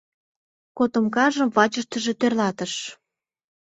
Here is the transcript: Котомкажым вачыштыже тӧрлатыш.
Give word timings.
Котомкажым 0.77 1.49
вачыштыже 1.55 2.13
тӧрлатыш. 2.19 2.73